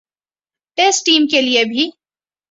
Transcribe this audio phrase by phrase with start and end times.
[0.77, 1.89] test team کے لیے بھی